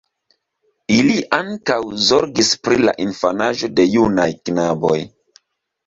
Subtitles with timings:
[0.95, 5.01] Ili ankaŭ zorgis pri la infanaĝo de junaj knaboj.